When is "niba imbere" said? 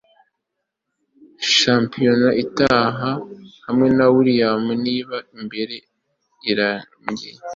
4.85-5.75